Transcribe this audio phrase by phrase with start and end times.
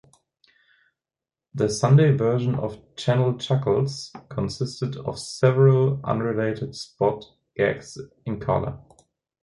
[1.53, 7.23] The Sunday version of "Channel Chuckles" consisted of several unrelated spot
[7.55, 8.79] gags in color.